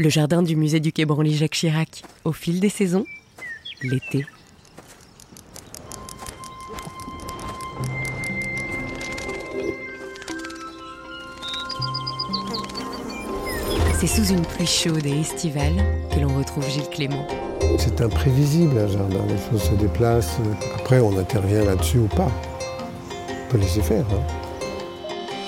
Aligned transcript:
Le 0.00 0.08
jardin 0.08 0.42
du 0.42 0.56
musée 0.56 0.80
du 0.80 0.92
Quai 0.92 1.04
Branly 1.04 1.36
Jacques 1.36 1.52
Chirac, 1.56 2.04
au 2.24 2.32
fil 2.32 2.58
des 2.58 2.70
saisons, 2.70 3.04
l'été. 3.82 4.24
C'est 13.98 14.06
sous 14.06 14.24
une 14.32 14.40
pluie 14.40 14.66
chaude 14.66 15.04
et 15.04 15.20
estivale 15.20 15.84
que 16.10 16.18
l'on 16.18 16.34
retrouve 16.38 16.66
Gilles 16.70 16.88
Clément. 16.88 17.28
C'est 17.76 18.00
imprévisible 18.00 18.78
un 18.78 18.86
jardin, 18.86 19.26
les 19.28 19.50
choses 19.50 19.68
se 19.68 19.74
déplacent. 19.74 20.38
Après, 20.76 21.00
on 21.00 21.18
intervient 21.18 21.62
là-dessus 21.62 21.98
ou 21.98 22.08
pas. 22.08 22.32
On 23.28 23.52
peut 23.52 23.58
laisser 23.58 23.82
faire. 23.82 24.06
Hein. 24.10 24.39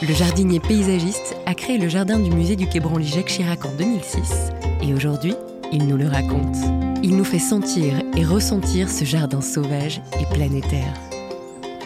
Le 0.02 0.14
jardinier 0.14 0.58
paysagiste 0.58 1.36
a 1.46 1.54
créé 1.54 1.78
le 1.78 1.88
jardin 1.88 2.18
du 2.18 2.28
musée 2.30 2.56
du 2.56 2.66
Quai 2.66 2.80
Branly 2.80 3.06
Jacques 3.06 3.28
Chirac 3.28 3.64
en 3.64 3.72
2006 3.76 4.50
et 4.82 4.92
aujourd'hui, 4.94 5.34
il 5.70 5.86
nous 5.86 5.96
le 5.96 6.08
raconte. 6.08 6.56
Il 7.04 7.16
nous 7.16 7.22
fait 7.22 7.38
sentir 7.38 7.94
et 8.16 8.24
ressentir 8.24 8.90
ce 8.90 9.04
jardin 9.04 9.40
sauvage 9.40 10.02
et 10.20 10.26
planétaire. 10.34 10.92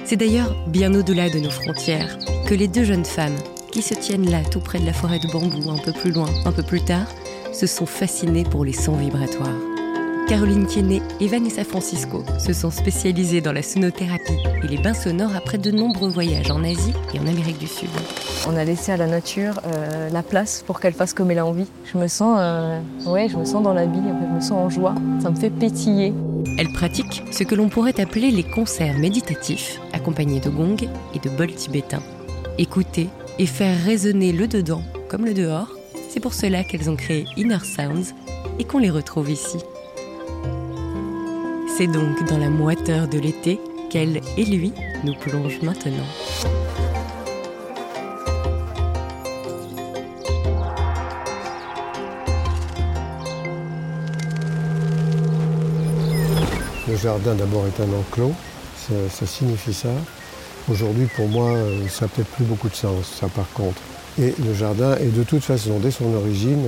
C'est 0.06 0.16
d'ailleurs 0.16 0.56
bien 0.66 0.94
au-delà 0.94 1.28
de 1.28 1.40
nos 1.40 1.50
frontières 1.50 2.16
que 2.46 2.54
les 2.54 2.68
deux 2.68 2.84
jeunes 2.84 3.04
femmes 3.04 3.36
qui 3.70 3.82
se 3.82 3.92
tiennent 3.92 4.30
là 4.30 4.42
tout 4.50 4.60
près 4.60 4.78
de 4.78 4.86
la 4.86 4.94
forêt 4.94 5.18
de 5.18 5.30
bambou 5.30 5.70
un 5.70 5.78
peu 5.78 5.92
plus 5.92 6.12
loin, 6.12 6.30
un 6.46 6.52
peu 6.52 6.62
plus 6.62 6.80
tard, 6.80 7.08
se 7.52 7.66
sont 7.66 7.86
fascinées 7.86 8.44
pour 8.44 8.64
les 8.64 8.72
sons 8.72 8.96
vibratoires. 8.96 9.75
Caroline 10.26 10.66
Tiennet 10.66 11.02
et 11.20 11.28
Vanessa 11.28 11.62
Francisco 11.62 12.24
se 12.40 12.52
sont 12.52 12.72
spécialisées 12.72 13.40
dans 13.40 13.52
la 13.52 13.62
sonothérapie 13.62 14.38
et 14.64 14.66
les 14.66 14.76
bains 14.76 14.92
sonores 14.92 15.36
après 15.36 15.56
de 15.56 15.70
nombreux 15.70 16.08
voyages 16.08 16.50
en 16.50 16.64
Asie 16.64 16.92
et 17.14 17.20
en 17.20 17.28
Amérique 17.28 17.58
du 17.58 17.68
Sud. 17.68 17.88
On 18.48 18.56
a 18.56 18.64
laissé 18.64 18.90
à 18.90 18.96
la 18.96 19.06
nature 19.06 19.60
euh, 19.66 20.10
la 20.10 20.24
place 20.24 20.64
pour 20.66 20.80
qu'elle 20.80 20.94
fasse 20.94 21.14
comme 21.14 21.30
elle 21.30 21.38
a 21.38 21.46
envie. 21.46 21.68
Je 21.92 21.96
me 21.96 22.08
sens, 22.08 22.38
euh, 22.40 22.80
ouais, 23.06 23.28
je 23.28 23.36
me 23.36 23.44
sens 23.44 23.62
dans 23.62 23.72
la 23.72 23.86
vie, 23.86 24.00
je 24.02 24.34
me 24.34 24.40
sens 24.40 24.52
en 24.52 24.68
joie. 24.68 24.96
Ça 25.22 25.30
me 25.30 25.36
fait 25.36 25.50
pétiller. 25.50 26.12
Elle 26.58 26.72
pratique 26.72 27.22
ce 27.30 27.44
que 27.44 27.54
l'on 27.54 27.68
pourrait 27.68 28.00
appeler 28.00 28.32
les 28.32 28.42
concerts 28.42 28.98
méditatifs, 28.98 29.80
accompagnés 29.92 30.40
de 30.40 30.50
gongs 30.50 30.88
et 31.14 31.20
de 31.20 31.30
bols 31.30 31.54
tibétains. 31.54 32.02
Écouter 32.58 33.08
et 33.38 33.46
faire 33.46 33.76
résonner 33.84 34.32
le 34.32 34.48
dedans 34.48 34.82
comme 35.08 35.24
le 35.24 35.34
dehors, 35.34 35.70
c'est 36.08 36.20
pour 36.20 36.34
cela 36.34 36.64
qu'elles 36.64 36.90
ont 36.90 36.96
créé 36.96 37.26
Inner 37.36 37.60
Sounds 37.62 38.12
et 38.58 38.64
qu'on 38.64 38.78
les 38.78 38.90
retrouve 38.90 39.30
ici. 39.30 39.58
C'est 41.76 41.88
donc 41.88 42.24
dans 42.26 42.38
la 42.38 42.48
moiteur 42.48 43.06
de 43.06 43.18
l'été 43.18 43.60
qu'elle 43.90 44.22
et 44.38 44.44
lui 44.46 44.72
nous 45.04 45.14
plongent 45.14 45.60
maintenant. 45.60 46.06
Le 56.88 56.96
jardin 56.96 57.34
d'abord 57.34 57.66
est 57.66 57.78
un 57.82 57.92
enclos, 57.92 58.32
ça, 59.10 59.26
signifie 59.26 59.74
ça. 59.74 59.90
Aujourd'hui 60.70 61.08
pour 61.14 61.28
moi 61.28 61.52
ça 61.90 62.06
n'a 62.06 62.08
peut-être 62.08 62.30
plus 62.30 62.46
beaucoup 62.46 62.70
de 62.70 62.74
sens, 62.74 63.18
ça 63.20 63.28
par 63.28 63.52
contre. 63.52 63.82
Et 64.18 64.34
le 64.42 64.54
jardin 64.54 64.96
est 64.96 65.14
de 65.14 65.24
toute 65.24 65.44
façon, 65.44 65.78
dès 65.78 65.90
son 65.90 66.14
origine, 66.14 66.66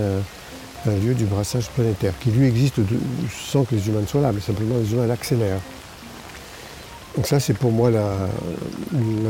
un 0.87 0.95
lieu 0.97 1.15
du 1.15 1.25
brassage 1.25 1.69
planétaire, 1.71 2.12
qui 2.21 2.31
lui 2.31 2.47
existe 2.47 2.77
sans 3.33 3.65
que 3.65 3.75
les 3.75 3.89
humains 3.89 4.01
ne 4.01 4.07
soient 4.07 4.21
là, 4.21 4.33
mais 4.33 4.41
simplement 4.41 4.77
les 4.79 4.93
humains 4.93 5.07
l'accélèrent. 5.07 5.61
Donc 7.17 7.27
ça, 7.27 7.41
c'est 7.41 7.55
pour 7.55 7.73
moi 7.73 7.91
la, 7.91 8.29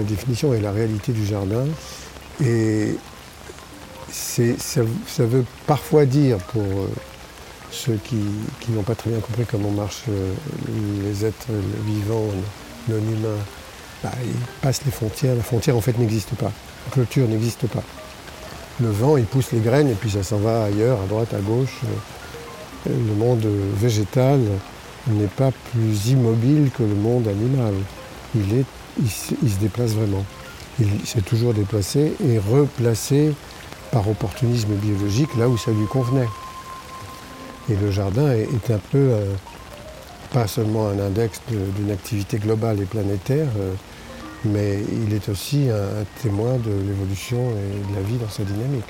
définition 0.07 0.53
et 0.53 0.61
la 0.61 0.73
réalité 0.73 1.13
du 1.13 1.25
jardin. 1.25 1.65
Et 2.45 2.97
ça, 4.11 4.83
veut 5.25 5.45
parfois 5.67 6.05
dire, 6.05 6.39
pour 6.39 6.63
euh, 6.63 6.89
ceux 7.71 7.99
qui, 8.05 8.17
n'ont 8.69 8.83
pas 8.83 8.95
très 8.95 9.11
bien 9.11 9.21
compris 9.21 9.45
comment 9.51 9.71
marchent 9.71 10.05
euh, 10.11 10.35
les 11.03 11.25
êtres 11.25 11.49
vivants 11.87 12.29
non 12.89 12.97
humains, 12.97 13.39
bah, 14.03 14.13
ils 14.23 14.61
passent 14.61 14.85
les 14.85 14.93
frontières. 14.93 15.35
La 15.35 15.43
frontière, 15.43 15.77
en 15.77 15.81
fait, 15.81 15.97
n'existe 15.99 16.35
pas. 16.35 16.53
La 16.87 16.93
clôture 16.93 17.27
n'existe 17.27 17.67
pas 17.69 17.83
le 18.81 18.91
vent, 18.91 19.17
il 19.17 19.25
pousse 19.25 19.53
les 19.53 19.61
graines 19.61 19.89
et 19.89 19.95
puis 19.95 20.11
ça 20.11 20.23
s'en 20.23 20.39
va 20.39 20.65
ailleurs, 20.65 21.01
à 21.03 21.07
droite, 21.07 21.35
à 21.35 21.41
gauche. 21.41 21.81
Le 22.87 23.15
monde 23.15 23.45
végétal 23.77 24.41
n'est 25.09 25.27
pas 25.27 25.51
plus 25.73 26.09
immobile 26.09 26.71
que 26.77 26.83
le 26.83 26.95
monde 26.95 27.29
animal. 27.29 27.75
Il, 28.35 29.11
se 29.11 29.59
déplace 29.61 29.93
vraiment. 29.93 30.25
Il 30.79 31.07
s'est 31.07 31.23
toujours 31.23 31.55
déplacé 31.55 32.15
et 32.25 32.39
replacé 32.39 33.33
par 33.91 34.09
opportunisme 34.09 34.75
biologique 34.75 35.35
là 35.37 35.49
où 35.49 35.57
ça 35.57 35.71
lui 35.71 35.87
convenait. 35.87 36.29
Et 37.71 37.77
le 37.77 37.91
jardin 37.91 38.31
est, 38.33 38.71
un 38.71 38.81
peu, 38.91 38.99
euh, 38.99 39.35
pas 40.33 40.47
seulement 40.47 40.89
un 40.89 40.99
index 40.99 41.41
d'une 41.51 41.91
activité 41.91 42.39
globale 42.39 42.81
et 42.81 42.85
planétaire, 42.85 43.49
euh, 43.59 43.75
mais 44.45 44.83
il 45.07 45.13
est 45.13 45.29
aussi 45.29 45.69
un, 45.71 46.05
témoin 46.23 46.57
de 46.57 46.71
l'évolution 46.71 47.51
et 47.51 47.91
de 47.91 47.97
la 47.97 48.03
vie 48.03 48.17
dans 48.17 48.29
sa 48.29 48.45
dynamique. 48.45 48.85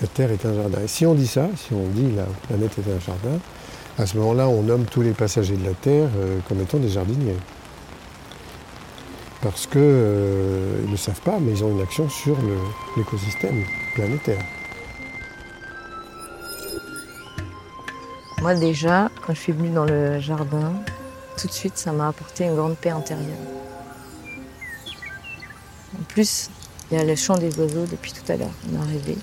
la 0.00 0.06
Terre 0.08 0.30
est 0.30 0.46
un 0.46 0.54
jardin. 0.54 0.78
Et 0.82 0.88
si 0.88 1.06
on 1.06 1.14
dit 1.14 1.26
ça, 1.26 1.48
si 1.56 1.72
on 1.74 1.86
dit 1.88 2.10
la 2.14 2.24
planète 2.46 2.72
est 2.78 2.90
un 2.90 3.00
jardin, 3.00 3.38
à 3.98 4.06
ce 4.06 4.16
moment-là, 4.18 4.48
on 4.48 4.62
nomme 4.62 4.84
tous 4.84 5.02
les 5.02 5.10
passagers 5.10 5.56
de 5.56 5.64
la 5.64 5.74
Terre 5.74 6.08
euh, 6.16 6.38
comme 6.48 6.60
étant 6.60 6.78
des 6.78 6.88
jardiniers. 6.88 7.36
Parce 9.42 9.66
qu'ils 9.66 9.80
euh, 9.82 10.84
ne 10.86 10.90
le 10.90 10.96
savent 10.96 11.20
pas, 11.20 11.38
mais 11.40 11.52
ils 11.52 11.64
ont 11.64 11.70
une 11.70 11.80
action 11.80 12.08
sur 12.08 12.36
l'écosystème 12.96 13.64
planétaire. 13.94 14.42
Moi 18.40 18.54
déjà, 18.54 19.10
quand 19.26 19.34
je 19.34 19.40
suis 19.40 19.52
venue 19.52 19.70
dans 19.70 19.84
le 19.84 20.20
jardin, 20.20 20.72
tout 21.38 21.46
de 21.46 21.52
suite, 21.52 21.78
ça 21.78 21.92
m'a 21.92 22.08
apporté 22.08 22.44
une 22.44 22.56
grande 22.56 22.76
paix 22.76 22.90
intérieure. 22.90 23.36
En 25.98 26.02
plus, 26.08 26.50
il 26.90 26.98
y 26.98 27.00
a 27.00 27.04
le 27.04 27.14
chant 27.14 27.36
des 27.36 27.56
oiseaux 27.58 27.86
depuis 27.86 28.12
tout 28.12 28.30
à 28.30 28.36
l'heure. 28.36 28.50
On 28.72 28.82
a 28.82 28.84
rêvé. 28.84 29.16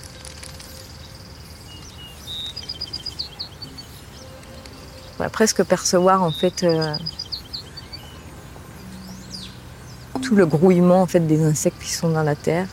On 5.18 5.24
va 5.24 5.30
presque 5.30 5.64
percevoir 5.64 6.24
en 6.24 6.32
fait 6.32 6.64
euh, 6.64 6.96
tout 10.22 10.36
le 10.36 10.46
grouillement 10.46 11.02
en 11.02 11.08
fait 11.08 11.22
des 11.22 11.44
insectes 11.44 11.82
qui 11.82 11.92
sont 11.92 12.10
dans 12.10 12.24
la 12.24 12.36
terre. 12.36 12.68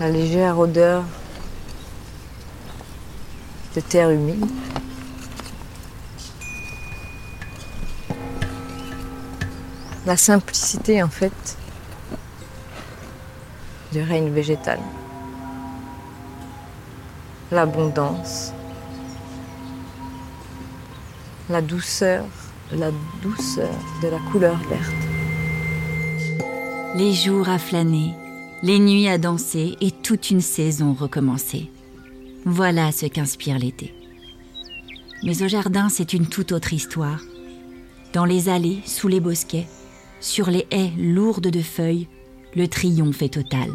La 0.00 0.10
légère 0.10 0.58
odeur 0.58 1.04
de 3.74 3.80
terre 3.80 4.10
humide. 4.10 4.46
La 10.04 10.16
simplicité 10.16 11.02
en 11.02 11.08
fait 11.08 11.56
du 13.92 14.02
règne 14.02 14.30
végétal. 14.30 14.78
L'abondance. 17.50 18.52
La 21.50 21.60
douceur, 21.60 22.24
la 22.72 22.90
douceur 23.22 23.74
de 24.02 24.08
la 24.08 24.18
couleur 24.30 24.56
verte. 24.68 24.92
Les 26.94 27.12
jours 27.12 27.48
à 27.48 27.58
flâner, 27.58 28.14
les 28.62 28.78
nuits 28.78 29.08
à 29.08 29.18
danser 29.18 29.76
et 29.80 29.90
toute 29.90 30.30
une 30.30 30.40
saison 30.40 30.94
recommencée. 30.94 31.71
Voilà 32.44 32.90
ce 32.90 33.06
qu'inspire 33.06 33.58
l'été. 33.58 33.94
Mais 35.22 35.44
au 35.44 35.48
jardin, 35.48 35.88
c'est 35.88 36.12
une 36.12 36.26
toute 36.26 36.50
autre 36.50 36.72
histoire. 36.72 37.20
Dans 38.12 38.24
les 38.24 38.48
allées, 38.48 38.80
sous 38.84 39.06
les 39.06 39.20
bosquets, 39.20 39.68
sur 40.20 40.50
les 40.50 40.66
haies 40.72 40.90
lourdes 40.98 41.46
de 41.46 41.62
feuilles, 41.62 42.08
le 42.56 42.66
triomphe 42.66 43.22
est 43.22 43.34
total. 43.34 43.70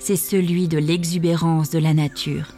C'est 0.00 0.16
celui 0.16 0.66
de 0.66 0.78
l'exubérance 0.78 1.70
de 1.70 1.78
la 1.78 1.94
nature. 1.94 2.48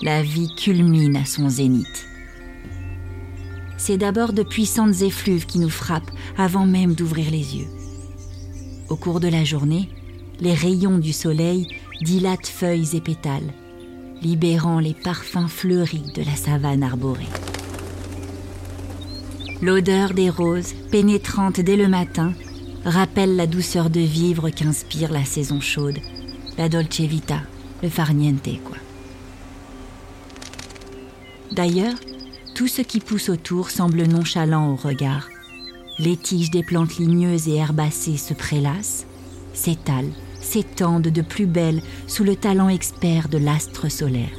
La 0.00 0.22
vie 0.22 0.54
culmine 0.54 1.16
à 1.16 1.24
son 1.24 1.48
zénith. 1.48 2.06
C'est 3.78 3.98
d'abord 3.98 4.32
de 4.32 4.44
puissantes 4.44 5.02
effluves 5.02 5.46
qui 5.46 5.58
nous 5.58 5.70
frappent 5.70 6.10
avant 6.38 6.66
même 6.66 6.94
d'ouvrir 6.94 7.32
les 7.32 7.56
yeux. 7.56 7.68
Au 8.88 8.96
cours 8.96 9.18
de 9.18 9.28
la 9.28 9.42
journée, 9.42 9.88
les 10.40 10.54
rayons 10.54 10.98
du 10.98 11.12
soleil 11.12 11.66
dilatent 12.02 12.46
feuilles 12.46 12.94
et 12.94 13.00
pétales 13.00 13.52
libérant 14.22 14.78
les 14.78 14.94
parfums 14.94 15.48
fleuris 15.48 16.04
de 16.14 16.22
la 16.22 16.34
savane 16.34 16.82
arborée. 16.82 17.28
L'odeur 19.62 20.12
des 20.12 20.30
roses, 20.30 20.74
pénétrante 20.90 21.60
dès 21.60 21.76
le 21.76 21.88
matin, 21.88 22.32
rappelle 22.84 23.36
la 23.36 23.46
douceur 23.46 23.90
de 23.90 24.00
vivre 24.00 24.50
qu'inspire 24.50 25.12
la 25.12 25.24
saison 25.24 25.60
chaude, 25.60 25.98
la 26.58 26.68
dolce 26.68 27.00
vita, 27.00 27.40
le 27.82 27.88
farniente 27.88 28.48
quoi. 28.64 28.76
D'ailleurs, 31.52 31.96
tout 32.54 32.68
ce 32.68 32.82
qui 32.82 33.00
pousse 33.00 33.28
autour 33.28 33.70
semble 33.70 34.02
nonchalant 34.04 34.72
au 34.72 34.76
regard. 34.76 35.28
Les 35.98 36.16
tiges 36.16 36.50
des 36.50 36.62
plantes 36.62 36.98
ligneuses 36.98 37.48
et 37.48 37.56
herbacées 37.56 38.18
se 38.18 38.34
prélassent, 38.34 39.06
s'étalent, 39.54 40.12
s'étendent 40.46 41.08
de 41.08 41.22
plus 41.22 41.46
belle 41.46 41.82
sous 42.06 42.24
le 42.24 42.36
talent 42.36 42.68
expert 42.68 43.28
de 43.28 43.38
l'astre 43.38 43.90
solaire. 43.90 44.30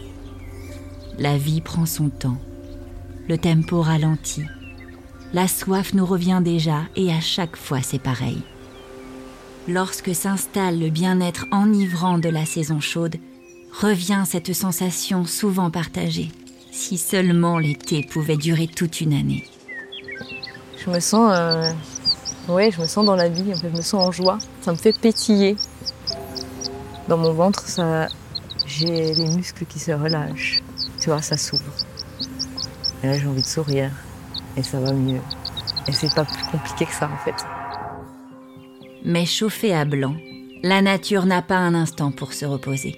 La 1.20 1.38
vie 1.38 1.62
prend 1.62 1.86
son 1.86 2.10
temps. 2.10 2.38
Le 3.28 3.38
tempo 3.38 3.82
ralentit. 3.82 4.46
La 5.34 5.48
soif 5.48 5.94
nous 5.94 6.06
revient 6.06 6.42
déjà 6.44 6.84
et 6.96 7.12
à 7.12 7.20
chaque 7.20 7.58
fois 7.58 7.82
c'est 7.82 8.02
pareil. 8.02 8.42
Lorsque 9.68 10.16
s'installe 10.16 10.80
le 10.80 10.90
bien-être 10.90 11.46
enivrant 11.52 12.18
de 12.18 12.30
la 12.30 12.46
saison 12.46 12.80
chaude, 12.80 13.18
revient 13.74 14.24
cette 14.26 14.54
sensation 14.54 15.26
souvent 15.26 15.70
partagée. 15.70 16.32
Si 16.72 16.98
seulement 16.98 17.60
l'été 17.60 18.04
pouvait 18.04 18.38
durer 18.38 18.68
toute 18.68 19.02
une 19.02 19.14
année. 19.14 19.46
Je 20.78 20.90
me 20.90 21.00
sens, 21.02 21.34
euh, 21.36 21.70
ouais, 22.48 22.72
je 22.72 22.82
me 22.82 22.88
sens 22.88 23.06
dans 23.06 23.16
la 23.16 23.28
vie. 23.28 23.54
En 23.54 23.58
fait, 23.58 23.70
je 23.70 23.76
me 23.76 23.82
sens 23.82 24.08
en 24.08 24.12
joie. 24.12 24.38
Ça 24.62 24.72
me 24.72 24.78
fait 24.78 24.98
pétiller. 24.98 25.58
Dans 27.08 27.18
mon 27.18 27.32
ventre, 27.32 27.68
ça, 27.68 28.08
j'ai 28.66 29.14
les 29.14 29.28
muscles 29.30 29.66
qui 29.66 29.80
se 29.80 29.92
relâchent. 29.92 30.62
Tu 31.00 31.10
vois, 31.10 31.22
ça 31.22 31.38
s'ouvre. 31.38 31.74
Et 33.02 33.08
là, 33.08 33.18
j'ai 33.18 33.28
envie 33.28 33.42
de 33.42 33.48
sourire. 33.48 33.92
Et 34.58 34.64
ça 34.64 34.80
va 34.80 34.92
mieux. 34.92 35.22
Et 35.88 35.94
c'est 35.94 36.14
pas 36.14 36.26
plus 36.26 36.44
compliqué 36.52 36.86
que 36.86 36.94
ça, 36.94 37.10
en 37.10 37.18
fait. 37.24 37.46
Mais 39.06 39.26
chauffée 39.26 39.74
à 39.74 39.86
blanc, 39.86 40.16
la 40.64 40.82
nature 40.82 41.26
n'a 41.26 41.42
pas 41.42 41.58
un 41.58 41.76
instant 41.76 42.12
pour 42.12 42.34
se 42.34 42.46
reposer. 42.46 42.96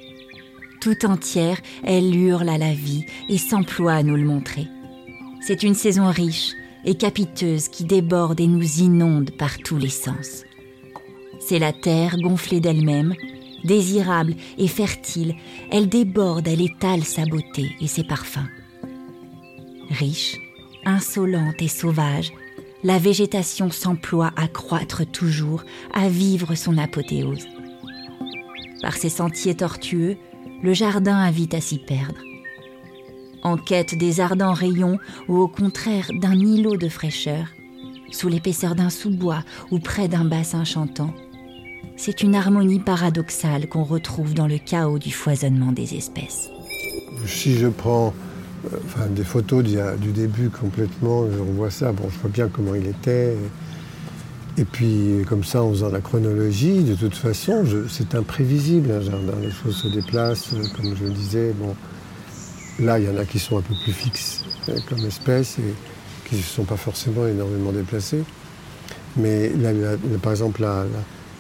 Tout 0.82 1.06
entière, 1.06 1.60
elle 1.84 2.16
hurle 2.16 2.50
à 2.50 2.58
la 2.58 2.74
vie 2.74 3.06
et 3.28 3.38
s'emploie 3.38 3.94
à 3.94 4.04
nous 4.04 4.16
le 4.16 4.26
montrer. 4.26 4.68
C'est 5.42 5.62
une 5.62 5.76
saison 5.76 6.10
riche 6.10 6.54
et 6.86 6.96
capiteuse 6.96 7.68
qui 7.68 7.84
déborde 7.84 8.40
et 8.40 8.48
nous 8.48 8.80
inonde 8.80 9.32
par 9.32 9.58
tous 9.58 9.78
les 9.78 9.90
sens. 9.90 10.44
C'est 11.40 11.60
la 11.60 11.74
terre 11.74 12.18
gonflée 12.18 12.60
d'elle-même, 12.60 13.14
désirable 13.64 14.36
et 14.58 14.68
fertile, 14.68 15.36
elle 15.72 15.90
déborde, 15.90 16.48
elle 16.48 16.62
étale 16.62 17.04
sa 17.04 17.26
beauté 17.26 17.72
et 17.82 17.88
ses 17.88 18.04
parfums. 18.04 18.48
Riche, 19.90 20.38
insolente 20.86 21.62
et 21.62 21.68
sauvage, 21.68 22.32
la 22.84 22.98
végétation 22.98 23.72
s'emploie 23.72 24.32
à 24.36 24.48
croître 24.48 25.06
toujours, 25.06 25.64
à 25.94 26.08
vivre 26.08 26.56
son 26.56 26.78
apothéose. 26.78 27.48
Par 28.82 28.96
ses 28.96 29.10
sentiers 29.10 29.56
tortueux, 29.56 30.18
le 30.64 30.74
jardin 30.74 31.16
invite 31.16 31.54
à 31.54 31.62
s'y 31.62 31.80
perdre. 31.80 32.20
En 33.44 33.58
quête 33.58 33.98
des 33.98 34.20
ardents 34.20 34.54
rayons 34.54 35.00
ou 35.28 35.38
au 35.38 35.48
contraire 35.48 36.10
d'un 36.22 36.38
îlot 36.38 36.78
de 36.78 36.90
fraîcheur, 36.90 37.48
sous 38.12 38.28
l'épaisseur 38.28 38.76
d'un 38.76 38.90
sous-bois 38.90 39.44
ou 39.72 39.80
près 39.80 40.08
d'un 40.08 40.26
bassin 40.26 40.64
chantant, 40.64 41.14
c'est 41.98 42.24
une 42.24 42.36
harmonie 42.36 42.80
paradoxale 42.80 43.68
qu'on 43.68 43.84
retrouve 43.84 44.34
dans 44.34 44.48
le 44.48 44.58
chaos 44.58 45.00
du 45.00 45.12
foisonnement 45.12 45.72
des 45.72 45.96
espèces. 45.96 46.50
Si 47.26 47.58
je 47.58 47.68
prends 47.68 48.14
euh, 48.72 49.08
des 49.10 49.24
photos 49.24 49.64
du 49.64 50.12
début 50.12 50.50
complètement, 50.50 51.26
je 51.30 51.40
revois 51.40 51.70
ça, 51.70 51.92
bon, 51.92 52.10
je 52.10 52.18
vois 52.20 52.30
bien 52.30 52.48
comment 52.48 52.74
il 52.74 52.88
était. 52.88 53.36
Et 54.58 54.66
puis, 54.66 55.26
comme 55.28 55.44
ça, 55.44 55.62
en 55.64 55.70
faisant 55.72 55.90
la 55.90 56.02
chronologie, 56.02 56.84
de 56.84 56.96
toute 56.96 57.16
façon, 57.16 57.64
c'est 57.90 58.16
imprévisible 58.16 59.02
jardin. 59.04 59.34
Les 59.42 59.52
choses 59.52 59.76
se 59.76 59.88
déplacent, 59.88 60.54
euh, 60.54 60.64
comme 60.76 60.96
je 60.96 61.06
le 61.06 61.12
disais. 61.12 61.54
Bon, 61.54 61.76
là, 62.80 63.00
il 63.00 63.06
y 63.06 63.10
en 63.10 63.18
a 63.18 63.26
qui 63.26 63.40
sont 63.40 63.58
un 63.58 63.62
peu 63.62 63.74
plus 63.84 63.94
fixes 63.94 64.44
euh, 64.70 64.78
comme 64.88 65.06
espèce 65.06 65.60
et 65.60 65.74
qui 66.30 66.36
ne 66.36 66.42
se 66.42 66.56
sont 66.56 66.66
pas 66.66 66.78
forcément 66.78 67.28
énormément 67.28 67.72
déplacés. 67.72 68.24
Mais 69.18 69.52
par 70.22 70.32
exemple, 70.32 70.62
la, 70.62 70.86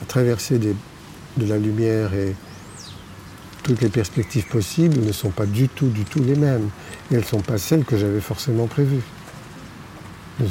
traversée 0.07 0.59
de 0.59 0.75
la 1.37 1.57
lumière 1.57 2.13
et 2.13 2.35
toutes 3.69 3.81
les 3.81 3.89
perspectives 3.89 4.47
possibles 4.47 4.99
ne 4.99 5.11
sont 5.11 5.29
pas 5.29 5.45
du 5.45 5.69
tout, 5.69 5.89
du 5.89 6.03
tout 6.03 6.23
les 6.23 6.35
mêmes. 6.35 6.69
Et 7.11 7.15
elles 7.15 7.21
ne 7.21 7.25
sont 7.25 7.41
pas 7.41 7.57
celles 7.57 7.85
que 7.85 7.97
j'avais 7.97 8.21
forcément 8.21 8.67
prévues. 8.67 9.03
Ça 10.39 10.45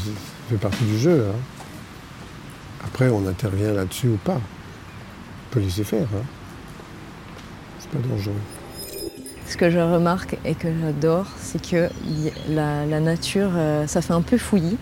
fait 0.50 0.56
partie 0.56 0.84
du 0.84 0.98
jeu. 0.98 1.26
Hein. 1.28 1.38
Après, 2.84 3.08
on 3.08 3.26
intervient 3.26 3.72
là-dessus 3.72 4.08
ou 4.08 4.18
pas. 4.18 4.40
On 4.40 5.54
peut 5.54 5.60
laisser 5.60 5.84
faire. 5.84 6.06
Hein. 6.14 6.24
C'est 7.80 7.90
pas 7.90 8.06
dangereux. 8.06 8.34
Ce 9.48 9.56
que 9.56 9.70
je 9.70 9.78
remarque 9.78 10.36
et 10.44 10.54
que 10.54 10.68
j'adore, 10.80 11.26
c'est 11.40 11.60
que 11.66 11.88
la, 12.50 12.86
nature, 13.00 13.50
euh, 13.54 13.86
ça 13.86 14.02
fait 14.02 14.12
un 14.12 14.22
peu 14.22 14.36
fouillis. 14.38 14.76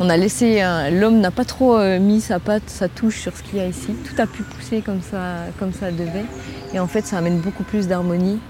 On 0.00 0.10
a 0.10 0.16
laissé, 0.16 0.60
l'homme 0.90 1.20
n'a 1.20 1.30
pas 1.30 1.44
trop 1.44 1.76
euh, 1.78 2.00
mis 2.00 2.20
sa 2.20 2.40
patte, 2.40 2.68
sa 2.68 2.88
touche 2.88 3.20
sur 3.20 3.36
ce 3.36 3.44
qu'il 3.44 3.58
y 3.58 3.60
a 3.60 3.66
ici. 3.66 3.94
Tout 4.04 4.20
a 4.20 4.26
pu 4.26 4.42
pousser 4.42 4.82
comme 4.82 5.00
ça, 5.00 5.44
comme 5.60 5.72
ça 5.72 5.92
devait. 5.92 6.24
Et 6.72 6.80
en 6.80 6.88
fait, 6.88 7.06
ça 7.06 7.18
amène 7.18 7.38
beaucoup 7.38 7.62
plus 7.62 7.86
d'harmonie. 7.86 8.40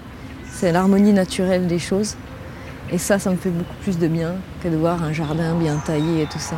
C'est 0.51 0.71
l'harmonie 0.71 1.13
naturelle 1.13 1.67
des 1.67 1.77
choses. 1.77 2.15
Et 2.91 2.97
ça, 2.97 3.19
ça 3.19 3.29
me 3.29 3.35
fait 3.35 3.51
beaucoup 3.51 3.75
plus 3.83 3.99
de 3.99 4.07
bien 4.07 4.33
que 4.63 4.69
de 4.69 4.75
voir 4.75 5.03
un 5.03 5.13
jardin 5.13 5.53
bien 5.53 5.77
taillé 5.85 6.23
et 6.23 6.25
tout 6.25 6.39
ça. 6.39 6.57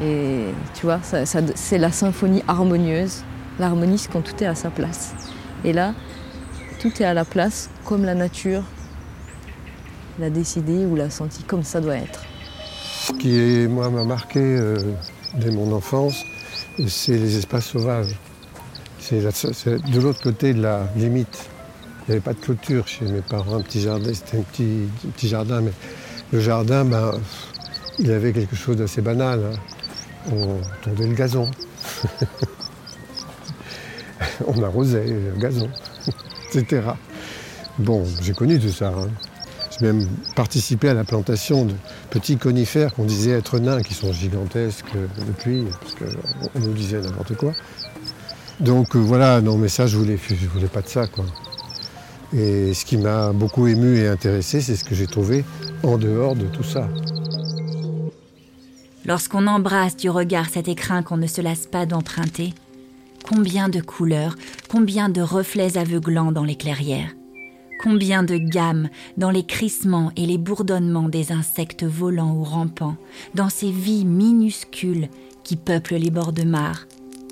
Et 0.00 0.44
tu 0.74 0.86
vois, 0.86 1.00
c'est 1.02 1.78
la 1.78 1.90
symphonie 1.90 2.44
harmonieuse. 2.46 3.24
L'harmonie, 3.58 3.98
c'est 3.98 4.12
quand 4.12 4.22
tout 4.22 4.44
est 4.44 4.46
à 4.46 4.54
sa 4.54 4.70
place. 4.70 5.12
Et 5.64 5.72
là, 5.72 5.92
tout 6.80 7.02
est 7.02 7.04
à 7.04 7.14
la 7.14 7.24
place 7.24 7.68
comme 7.84 8.04
la 8.04 8.14
nature 8.14 8.62
l'a 10.20 10.30
décidé 10.30 10.86
ou 10.86 10.94
l'a 10.94 11.10
senti, 11.10 11.42
comme 11.42 11.64
ça 11.64 11.80
doit 11.80 11.96
être. 11.96 12.22
Ce 13.00 13.12
qui, 13.12 13.66
moi, 13.66 13.88
m'a 13.88 14.04
marqué 14.04 14.40
euh, 14.40 14.76
dès 15.34 15.50
mon 15.50 15.72
enfance, 15.72 16.22
c'est 16.86 17.16
les 17.16 17.38
espaces 17.38 17.68
sauvages. 17.68 18.14
C'est 18.98 19.22
de 19.22 20.00
l'autre 20.00 20.20
côté 20.20 20.52
de 20.52 20.60
la 20.60 20.86
limite. 20.96 21.48
Il 22.02 22.10
n'y 22.10 22.12
avait 22.12 22.20
pas 22.20 22.34
de 22.34 22.40
clôture 22.40 22.86
chez 22.86 23.06
mes 23.06 23.22
parents, 23.22 23.56
un 23.56 23.62
petit 23.62 23.80
jardin, 23.80 24.12
c'était 24.12 24.36
un 24.36 24.42
petit, 24.42 24.88
petit, 25.16 25.28
jardin, 25.28 25.62
mais 25.62 25.72
le 26.30 26.40
jardin, 26.40 26.84
ben, 26.84 27.12
il 27.98 28.12
avait 28.12 28.34
quelque 28.34 28.54
chose 28.54 28.76
d'assez 28.76 29.00
banal. 29.00 29.40
Hein 29.50 29.58
on 30.30 30.60
tondait 30.82 31.06
le 31.06 31.14
gazon. 31.14 31.50
on 34.46 34.62
arrosait 34.62 35.06
le 35.06 35.40
gazon, 35.40 35.70
etc. 36.54 36.82
Bon, 37.78 38.04
j'ai 38.20 38.34
connu 38.34 38.60
tout 38.60 38.68
ça. 38.68 38.88
Hein. 38.88 39.08
Même 39.80 40.06
participé 40.36 40.88
à 40.88 40.94
la 40.94 41.04
plantation 41.04 41.64
de 41.64 41.74
petits 42.10 42.36
conifères 42.36 42.94
qu'on 42.94 43.04
disait 43.04 43.32
être 43.32 43.58
nains, 43.58 43.82
qui 43.82 43.94
sont 43.94 44.12
gigantesques 44.12 44.92
depuis, 45.26 45.64
parce 45.80 45.94
qu'on 45.94 46.58
nous 46.60 46.72
disait 46.72 47.00
n'importe 47.00 47.34
quoi. 47.36 47.54
Donc 48.60 48.94
euh, 48.94 48.98
voilà, 48.98 49.40
non 49.40 49.56
mais 49.56 49.68
ça 49.68 49.86
je 49.86 49.96
voulais, 49.96 50.18
je 50.28 50.46
voulais 50.46 50.68
pas 50.68 50.82
de 50.82 50.88
ça 50.88 51.06
quoi. 51.06 51.24
Et 52.32 52.74
ce 52.74 52.84
qui 52.84 52.96
m'a 52.96 53.32
beaucoup 53.32 53.66
ému 53.66 53.98
et 53.98 54.06
intéressé, 54.06 54.60
c'est 54.60 54.76
ce 54.76 54.84
que 54.84 54.94
j'ai 54.94 55.06
trouvé 55.06 55.44
en 55.82 55.98
dehors 55.98 56.36
de 56.36 56.44
tout 56.44 56.62
ça. 56.62 56.88
Lorsqu'on 59.06 59.46
embrasse 59.46 59.96
du 59.96 60.10
regard 60.10 60.48
cet 60.48 60.68
écrin 60.68 61.02
qu'on 61.02 61.16
ne 61.16 61.26
se 61.26 61.40
lasse 61.40 61.66
pas 61.66 61.86
d'emprunter, 61.86 62.52
combien 63.26 63.68
de 63.68 63.80
couleurs, 63.80 64.36
combien 64.68 65.08
de 65.08 65.22
reflets 65.22 65.78
aveuglants 65.78 66.32
dans 66.32 66.44
les 66.44 66.56
clairières, 66.56 67.10
combien 67.82 68.22
de 68.22 68.36
gammes 68.36 68.90
dans 69.16 69.30
les 69.30 69.44
crissements 69.44 70.12
et 70.14 70.26
les 70.26 70.36
bourdonnements 70.36 71.08
des 71.08 71.32
insectes 71.32 71.84
volants 71.84 72.34
ou 72.34 72.44
rampants, 72.44 72.96
dans 73.34 73.48
ces 73.48 73.70
vies 73.70 74.04
minuscules 74.04 75.08
qui 75.44 75.56
peuplent 75.56 75.96
les 75.96 76.10
bords 76.10 76.34
de 76.34 76.42
mare, 76.42 76.86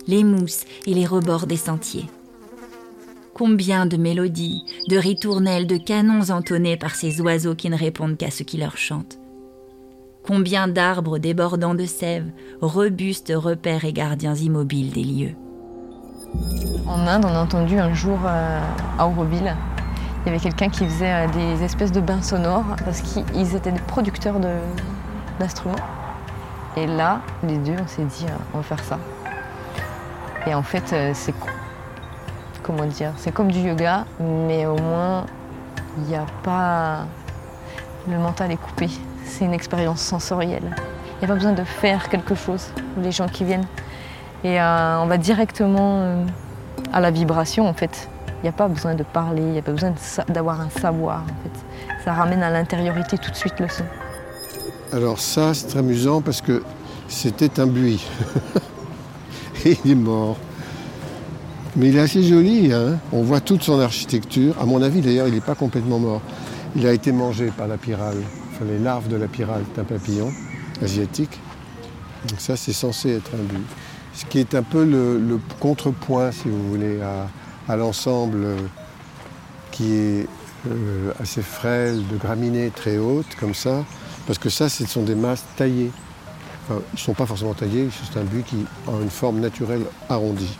les 0.07 0.25
mousses 0.25 0.65
et 0.87 0.95
les 0.95 1.05
rebords 1.05 1.47
des 1.47 1.57
sentiers. 1.57 2.07
Combien 3.35 3.85
de 3.85 3.99
mélodies, 3.99 4.65
de 4.89 4.97
ritournelles, 4.97 5.67
de 5.67 5.77
canons 5.77 6.31
entonnés 6.31 6.79
par 6.79 6.95
ces 6.95 7.21
oiseaux 7.21 7.55
qui 7.55 7.69
ne 7.69 7.77
répondent 7.77 8.17
qu'à 8.17 8.31
ce 8.31 8.43
qui 8.43 8.57
leur 8.57 8.79
chante 8.79 9.19
Combien 10.25 10.67
d'arbres 10.67 11.19
débordant 11.19 11.75
de 11.75 11.85
sève, 11.85 12.31
robustes 12.61 13.33
repères 13.35 13.85
et 13.85 13.93
gardiens 13.93 14.35
immobiles 14.35 14.91
des 14.91 15.05
lieux. 15.05 15.35
En 16.87 17.07
Inde, 17.07 17.25
on 17.27 17.35
a 17.35 17.43
entendu 17.43 17.79
un 17.79 17.95
jour 17.95 18.19
euh, 18.27 18.61
à 18.99 19.07
Auroville, 19.07 19.55
il 20.29 20.33
y 20.33 20.35
avait 20.35 20.43
quelqu'un 20.43 20.69
qui 20.69 20.85
faisait 20.87 21.13
euh, 21.13 21.27
des 21.29 21.65
espèces 21.65 21.93
de 21.93 22.01
bains 22.01 22.23
sonores 22.23 22.77
parce 22.85 23.01
qu'ils 23.01 23.55
étaient 23.55 23.73
des 23.73 23.81
producteurs 23.81 24.37
d'instruments. 25.39 25.75
Et 26.77 26.87
là, 26.87 27.21
les 27.43 27.57
deux, 27.57 27.77
on 27.83 27.87
s'est 27.87 28.05
dit, 28.05 28.27
euh, 28.27 28.37
on 28.55 28.59
va 28.59 28.63
faire 28.63 28.85
ça. 28.85 28.99
Et 30.47 30.55
en 30.55 30.63
fait, 30.63 30.95
c'est 31.15 31.35
comment 32.63 32.85
dire, 32.85 33.13
c'est 33.17 33.33
comme 33.33 33.51
du 33.51 33.59
yoga, 33.59 34.05
mais 34.21 34.67
au 34.67 34.77
moins, 34.77 35.27
il 35.99 36.05
n'y 36.05 36.15
a 36.15 36.25
pas 36.43 37.07
le 38.09 38.19
mental 38.19 38.51
est 38.51 38.57
coupé 38.57 38.89
c'est 39.29 39.45
une 39.45 39.53
expérience 39.53 40.01
sensorielle. 40.01 40.75
Il 40.75 41.19
n'y 41.19 41.25
a 41.25 41.29
pas 41.29 41.35
besoin 41.35 41.53
de 41.53 41.65
faire 41.65 42.09
quelque 42.09 42.35
chose 42.35 42.69
les 43.01 43.13
gens 43.13 43.29
qui 43.29 43.45
viennent. 43.45 43.67
Et 44.45 44.61
euh, 44.61 45.01
on 45.01 45.07
va 45.07 45.19
directement 45.19 46.01
euh, 46.03 46.25
à 46.93 47.01
la 47.01 47.11
vibration 47.11 47.69
en 47.69 47.75
fait. 47.75 48.09
Il 48.39 48.45
n'y 48.45 48.49
a 48.49 48.53
pas 48.53 48.69
besoin 48.69 48.95
de 48.95 49.03
parler, 49.03 49.43
il 49.43 49.53
n'y 49.53 49.59
a 49.59 49.63
pas 49.63 49.73
besoin 49.73 49.95
d'avoir 50.29 50.61
un 50.61 50.71
savoir 50.71 51.23
en 51.23 51.43
fait. 51.43 52.05
Ça 52.05 52.13
ramène 52.13 52.43
à 52.43 52.51
l'intériorité 52.51 53.19
tout 53.19 53.31
de 53.31 53.37
suite 53.37 53.59
le 53.59 53.69
son. 53.69 53.85
Alors 54.93 55.19
ça, 55.19 55.55
c'est 55.55 55.67
très 55.67 55.81
amusant 55.81 56.23
parce 56.23 56.41
que 56.41 56.63
c'était 57.09 57.59
un 57.59 57.67
buis. 57.67 58.07
et 59.65 59.77
il 59.85 59.91
est 59.91 59.95
mort. 59.95 60.37
Mais 61.77 61.89
il 61.89 61.97
est 61.97 62.01
assez 62.01 62.23
joli, 62.23 62.73
hein 62.73 62.99
on 63.13 63.23
voit 63.23 63.41
toute 63.41 63.63
son 63.63 63.81
architecture. 63.81 64.55
À 64.61 64.67
mon 64.67 64.83
avis, 64.83 65.01
d'ailleurs, 65.01 65.29
il 65.29 65.35
n'est 65.35 65.41
pas 65.41 65.55
complètement 65.55 65.99
mort. 65.99 66.23
Il 66.77 66.87
a 66.87 66.93
été 66.93 67.13
mangé 67.13 67.51
par 67.57 67.67
la 67.67 67.77
pyrale, 67.77 68.19
enfin 68.53 68.65
les 68.67 68.79
larves 68.79 69.09
de 69.09 69.17
la 69.17 69.27
pyrale, 69.27 69.63
c'est 69.75 69.81
un 69.81 69.85
papillon 69.85 70.31
asiatique. 70.83 71.41
Donc 72.29 72.41
ça, 72.41 72.57
c'est 72.57 72.73
censé 72.73 73.17
être 73.17 73.31
un 73.35 73.43
buis. 73.43 73.65
Ce 74.15 74.25
qui 74.25 74.39
est 74.39 74.55
un 74.55 74.63
peu 74.63 74.85
le, 74.85 75.39
contrepoint, 75.61 76.33
si 76.33 76.49
vous 76.49 76.69
voulez, 76.69 77.01
à, 77.01 77.29
l'ensemble 77.77 78.47
qui 79.71 79.95
est 79.95 80.27
euh, 80.67 81.13
assez 81.21 81.43
frêle, 81.43 82.07
de 82.09 82.17
graminées 82.17 82.71
très 82.75 82.99
hautes, 82.99 83.37
comme 83.39 83.55
ça, 83.55 83.85
parce 84.27 84.39
que 84.39 84.51
ça, 84.51 84.69
ce 84.69 84.87
sont 84.87 85.03
des 85.03 85.15
masses 85.15 85.45
taillées. 85.57 85.93
Enfin, 86.65 86.81
ils 86.93 86.97
ne 86.97 87.01
sont 87.01 87.15
pas 87.15 87.27
forcément 87.27 87.55
taillés, 87.55 87.89
c'est 88.13 88.19
un 88.19 88.25
buis 88.25 88.43
qui 88.43 88.67
a 88.89 89.03
une 89.03 89.11
forme 89.11 89.41
naturelle 89.41 89.83
arrondie, 90.09 90.59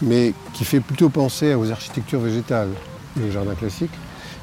mais 0.00 0.32
qui 0.54 0.64
fait 0.64 0.80
plutôt 0.80 1.10
penser 1.10 1.54
aux 1.54 1.70
architectures 1.70 2.20
végétales, 2.20 2.70
le 3.16 3.30
jardin 3.30 3.54
classique. 3.54 3.92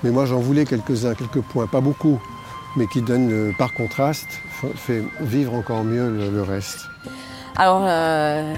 Mais 0.04 0.12
moi, 0.12 0.26
j'en 0.26 0.40
voulais 0.40 0.66
quelques-uns, 0.66 1.16
quelques 1.16 1.42
points, 1.42 1.68
pas 1.68 1.82
beaucoup, 1.82 2.22
mais 2.76 2.88
qui 2.88 3.02
donnent, 3.02 3.32
euh, 3.32 3.52
par 3.58 3.74
contraste, 3.74 4.40
fait 4.76 5.04
vivre 5.22 5.54
encore 5.54 5.84
mieux 5.84 6.10
le, 6.32 6.42
reste. 6.44 6.88
Alors, 7.56 7.82
euh, 7.84 8.54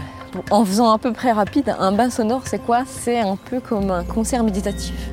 en 0.51 0.65
faisant 0.65 0.91
à 0.91 0.97
peu 0.97 1.13
près 1.13 1.31
rapide, 1.31 1.75
un 1.79 1.91
bain 1.91 2.09
sonore, 2.09 2.41
c'est 2.45 2.59
quoi? 2.59 2.83
C'est 2.85 3.19
un 3.19 3.35
peu 3.35 3.59
comme 3.59 3.91
un 3.91 4.03
concert 4.03 4.43
méditatif. 4.43 5.09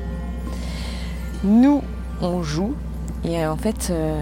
Nous, 1.43 1.81
on 2.21 2.43
joue, 2.43 2.73
et 3.23 3.45
en 3.45 3.57
fait, 3.57 3.89
euh, 3.89 4.21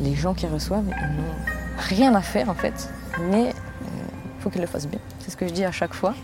les 0.00 0.14
gens 0.14 0.34
qui 0.34 0.46
reçoivent, 0.46 0.86
n'ont 0.86 1.34
rien 1.78 2.14
à 2.14 2.20
faire 2.20 2.48
en 2.48 2.54
fait, 2.54 2.90
mais 3.30 3.50
il 3.50 4.42
faut 4.42 4.50
qu'ils 4.50 4.60
le 4.60 4.66
fassent 4.66 4.88
bien. 4.88 5.00
C'est 5.20 5.30
ce 5.30 5.36
que 5.36 5.46
je 5.48 5.52
dis 5.52 5.64
à 5.64 5.72
chaque 5.72 5.94
fois. 5.94 6.14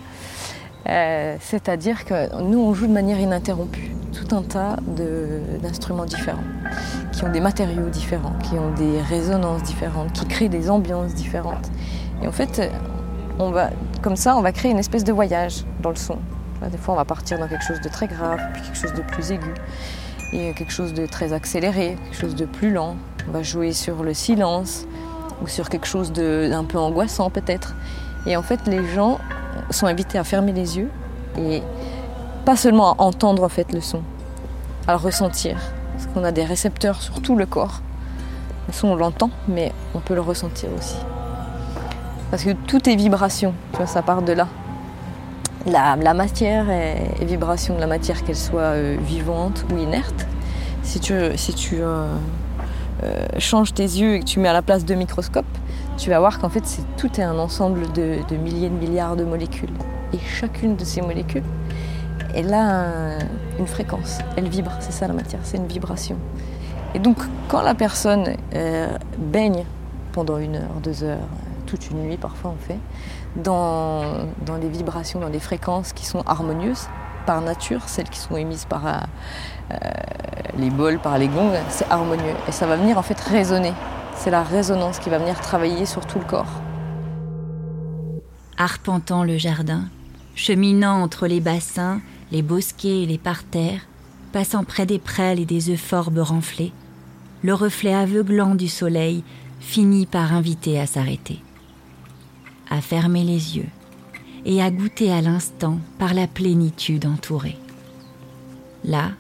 C'est-à-dire 1.40 2.04
que 2.04 2.42
nous, 2.42 2.59
on 2.59 2.75
joue 2.75 2.87
de 2.87 2.92
manière 2.92 3.21
ininterrompue 3.21 3.92
tout 4.12 4.35
un 4.35 4.42
tas 4.42 4.76
d'instruments 5.62 6.04
différents, 6.04 6.42
qui 7.12 7.25
ont 7.25 7.30
des 7.30 7.40
matériaux 7.40 7.88
différents, 7.90 8.35
qui 8.42 8.54
ont 8.54 8.73
des 8.73 9.00
résonances 9.00 9.62
différentes, 9.62 10.12
qui 10.12 10.26
créent 10.26 10.49
des 10.49 10.69
ambiances 10.69 11.14
différentes. 11.14 11.71
Et 12.23 12.26
en 12.26 12.33
fait, 12.33 12.73
comme 14.03 14.17
ça, 14.17 14.37
on 14.37 14.43
va 14.43 14.53
créer 14.53 14.71
une 14.71 14.79
espèce 14.79 15.05
de 15.05 15.13
voyage 15.13 15.65
dans 15.81 15.91
le 15.91 15.97
son. 15.97 16.19
Des 16.71 16.77
fois, 16.77 16.95
on 16.95 16.97
va 16.97 17.05
partir 17.05 17.39
dans 17.39 17.49
quelque 17.49 17.65
chose 17.65 17.81
de 17.81 17.89
très 17.89 18.07
grave, 18.07 18.39
puis 18.53 18.63
quelque 18.63 18.79
chose 18.79 18.93
de 18.93 19.03
plus 19.03 19.31
aigu, 19.31 19.55
et 20.33 20.53
quelque 20.53 20.73
chose 20.73 20.93
de 20.93 21.07
très 21.07 21.33
accéléré, 21.33 21.97
quelque 22.05 22.21
chose 22.21 22.35
de 22.35 22.45
plus 22.45 22.71
lent. 22.71 22.97
On 23.29 23.33
va 23.33 23.43
jouer 23.43 23.73
sur 23.73 24.03
le 24.03 24.13
silence, 24.13 24.87
ou 25.43 25.49
sur 25.49 25.69
quelque 25.69 25.87
chose 25.87 26.13
d'un 26.13 26.65
peu 26.65 26.79
angoissant 26.79 27.31
peut-être. 27.31 27.75
Et 28.27 28.37
en 28.37 28.43
fait, 28.43 28.67
les 28.67 28.87
gens 28.89 29.19
sont 29.71 29.87
invités 29.87 30.19
à 30.19 30.25
fermer 30.25 30.53
les 30.53 30.79
yeux 30.79 30.91
et 31.39 31.63
pas 32.45 32.57
seulement 32.57 32.93
à 32.93 33.03
entendre 33.03 33.45
en 33.45 33.73
le 33.73 33.81
son, 33.81 34.03
à 34.87 34.93
le 34.93 34.99
ressentir. 34.99 35.57
Parce 35.93 36.07
qu'on 36.07 36.25
a 36.25 36.33
des 36.33 36.45
récepteurs 36.45 37.01
sur 37.01 37.21
tout 37.21 37.37
le 37.37 37.47
corps. 37.47 37.81
Le 38.69 38.73
son, 38.73 38.89
on 38.89 38.97
l'entend, 38.97 39.31
mais 39.49 39.73
on 39.95 40.01
peut 40.01 40.15
le 40.15 40.21
ressentir 40.21 40.69
aussi. 40.77 40.97
Parce 42.31 42.45
que 42.45 42.51
tout 42.51 42.89
est 42.89 42.95
vibration, 42.95 43.55
ça 43.87 44.03
part 44.03 44.23
de 44.23 44.33
là. 44.33 44.47
La, 45.67 46.15
matière 46.15 46.71
est, 46.71 47.25
vibration 47.25 47.75
de 47.75 47.81
la 47.81 47.87
matière, 47.87 48.25
qu'elle 48.25 48.37
soit 48.37 48.61
euh, 48.61 48.97
vivante 49.01 49.65
ou 49.71 49.77
inerte. 49.77 50.27
Si 50.83 51.01
tu, 51.01 51.13
euh, 51.13 51.35
euh, 53.03 53.27
changes 53.39 53.75
tes 53.75 53.83
yeux 53.83 54.15
et 54.15 54.21
que 54.21 54.25
tu 54.25 54.41
mets 54.41 54.49
à 54.49 54.53
la 54.53 54.63
place 54.63 54.85
de 54.85 54.95
microscope, 54.95 55.45
tu 55.99 56.09
vas 56.09 56.19
voir 56.19 56.39
qu'en 56.39 56.49
fait 56.49 56.63
tout 56.97 57.11
est 57.21 57.25
un 57.25 57.39
ensemble 57.39 57.93
de, 57.93 58.21
milliers 58.37 58.71
de 58.71 58.75
milliards 58.75 59.17
de 59.17 59.25
molécules. 59.25 59.73
Et 60.15 60.19
chacune 60.19 60.77
de 60.77 60.85
ces 60.85 61.03
molécules 61.03 61.45
elle 62.33 62.55
a 62.55 63.19
une 63.59 63.67
fréquence, 63.67 64.21
elle 64.37 64.49
vibre, 64.49 64.71
c'est 64.79 64.93
ça 64.93 65.09
la 65.09 65.15
matière, 65.15 65.41
c'est 65.43 65.57
une 65.57 65.67
vibration. 65.67 66.17
Et 66.95 67.01
donc 67.01 67.17
quand 67.49 67.61
la 67.61 67.75
personne 67.75 68.37
baigne 69.19 69.65
pendant 70.13 70.39
une 70.39 70.55
heure, 70.55 70.81
deux 70.81 71.03
heures, 71.03 71.19
toute 71.71 71.91
une 71.91 72.03
nuit 72.03 72.17
parfois 72.17 72.53
on 72.55 72.67
fait, 72.67 72.79
dans, 73.37 74.27
dans 74.45 74.59
des 74.59 74.69
vibrations, 74.69 75.21
dans 75.21 75.31
des 75.31 75.41
fréquences 75.41 75.93
qui 75.93 76.05
sont 76.05 76.23
harmonieuses 76.27 76.89
par 77.27 77.41
nature, 77.41 77.83
celles 77.87 78.09
qui 78.09 78.19
sont 78.19 78.37
émises 78.37 78.65
par 78.65 78.87
euh, 78.87 78.93
euh, 79.71 79.77
les 80.59 80.71
bols, 80.71 80.99
par 80.99 81.19
les 81.19 81.29
gongs, 81.29 81.53
c'est 81.69 81.89
harmonieux. 81.91 82.35
Et 82.49 82.53
ça 82.53 82.67
va 82.67 82.77
venir 82.77 82.99
en 82.99 83.03
fait 83.03 83.21
résonner. 83.21 83.73
C'est 84.17 84.31
la 84.31 84.43
résonance 84.43 84.99
qui 84.99 85.11
va 85.11 85.19
venir 85.19 85.41
travailler 85.41 85.87
sur 85.87 86.07
tout 86.07 86.19
le 86.19 86.25
corps. 86.25 86.61
Arpentant 88.59 89.23
le 89.23 89.39
jardin, 89.39 89.85
cheminant 90.35 91.03
entre 91.03 91.27
les 91.27 91.41
bassins, 91.41 92.00
les 92.33 92.43
bosquets 92.43 93.03
et 93.03 93.07
les 93.07 93.19
parterres, 93.19 93.87
passant 94.33 94.65
près 94.65 94.87
des 94.87 94.99
prêles 94.99 95.41
et 95.41 95.47
des 95.47 95.71
euphorbes 95.73 96.19
renflés, 96.19 96.73
le 97.43 97.55
reflet 97.55 97.95
aveuglant 97.95 98.55
du 98.55 98.69
soleil 98.69 99.25
finit 99.61 100.07
par 100.07 100.33
inviter 100.33 100.79
à 100.81 100.87
s'arrêter, 100.87 101.43
à 102.71 102.81
fermer 102.81 103.25
les 103.25 103.57
yeux 103.57 103.69
et 104.45 104.62
à 104.62 104.71
goûter 104.71 105.12
à 105.12 105.21
l'instant 105.21 105.79
par 105.99 106.15
la 106.15 106.27
plénitude 106.27 107.07
entourée. 107.07 107.59
Là, 108.85 109.11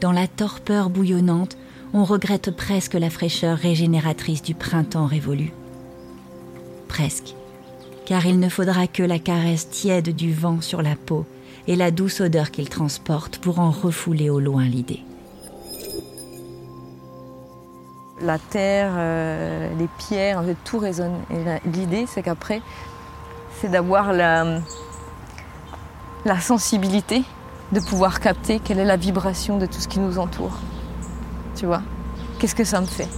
dans 0.00 0.12
la 0.12 0.26
torpeur 0.26 0.88
bouillonnante, 0.88 1.58
on 1.92 2.04
regrette 2.04 2.50
presque 2.50 2.94
la 2.94 3.10
fraîcheur 3.10 3.58
régénératrice 3.58 4.42
du 4.42 4.54
printemps 4.54 5.06
révolu. 5.06 5.52
Presque, 6.88 7.34
car 8.06 8.26
il 8.26 8.38
ne 8.38 8.48
faudra 8.48 8.86
que 8.86 9.02
la 9.02 9.18
caresse 9.18 9.68
tiède 9.68 10.14
du 10.14 10.32
vent 10.32 10.60
sur 10.60 10.82
la 10.82 10.96
peau 10.96 11.26
et 11.66 11.76
la 11.76 11.90
douce 11.90 12.20
odeur 12.20 12.50
qu'il 12.50 12.68
transporte 12.68 13.38
pour 13.38 13.58
en 13.58 13.70
refouler 13.70 14.30
au 14.30 14.40
loin 14.40 14.64
l'idée. 14.64 15.00
La 18.22 18.38
terre, 18.38 18.92
euh, 18.96 19.70
les 19.78 19.88
pierres, 19.98 20.42
tout 20.64 20.78
résonne. 20.78 21.14
l'idée, 21.64 22.06
c'est 22.06 22.22
qu'après, 22.22 22.60
c'est 23.60 23.68
d'avoir 23.68 24.12
la, 24.12 24.60
sensibilité 26.40 27.24
de 27.72 27.80
pouvoir 27.80 28.20
capter 28.20 28.58
quelle 28.58 28.78
est 28.78 28.84
la 28.84 28.96
vibration 28.96 29.58
de 29.58 29.66
tout 29.66 29.80
ce 29.80 29.88
qui 29.88 30.00
nous 30.00 30.18
entoure. 30.18 30.58
Tu 31.56 31.66
vois? 31.66 31.82
Qu'est-ce 32.38 32.54
que 32.54 32.64
ça 32.64 32.80
me 32.80 32.86
fait? 32.86 33.08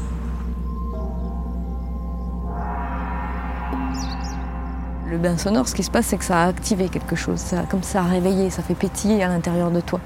Le 5.06 5.18
bain 5.18 5.36
sonore, 5.36 5.68
ce 5.68 5.74
qui 5.74 5.82
se 5.82 5.90
passe, 5.90 6.06
c'est 6.06 6.16
que 6.16 6.24
ça 6.24 6.42
a 6.42 6.46
activé 6.46 6.88
quelque 6.88 7.16
chose, 7.16 7.44
comme 7.70 7.82
ça 7.82 8.00
a 8.00 8.04
réveillé, 8.04 8.50
ça 8.50 8.62
fait 8.62 8.74
pétiller 8.74 9.22
à 9.22 9.28
l'intérieur 9.28 9.70
de 9.70 9.80
toi. 9.80 10.00